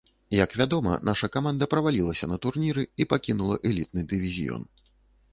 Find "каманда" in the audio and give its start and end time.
1.35-1.67